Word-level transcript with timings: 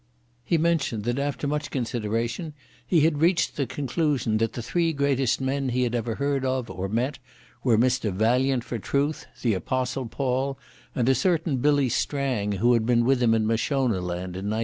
He 0.43 0.57
mentioned 0.57 1.03
that 1.03 1.19
after 1.19 1.45
much 1.47 1.69
consideration 1.69 2.53
he 2.87 3.01
had 3.01 3.21
reached 3.21 3.55
the 3.55 3.67
conclusion 3.67 4.37
that 4.39 4.53
the 4.53 4.63
three 4.63 4.93
greatest 4.93 5.39
men 5.39 5.69
he 5.69 5.83
had 5.83 5.93
ever 5.93 6.15
heard 6.15 6.43
of 6.43 6.71
or 6.71 6.89
met 6.89 7.19
were 7.63 7.77
Mr 7.77 8.11
Valiant 8.11 8.63
for 8.63 8.79
Truth, 8.79 9.27
the 9.43 9.53
Apostle 9.53 10.07
Paul, 10.07 10.57
and 10.95 11.07
a 11.07 11.13
certain 11.13 11.57
Billy 11.57 11.87
Strang 11.87 12.53
who 12.53 12.73
had 12.73 12.87
been 12.87 13.05
with 13.05 13.21
him 13.21 13.35
in 13.35 13.45
Mashonaland 13.45 14.35
in 14.35 14.49
'92. 14.49 14.57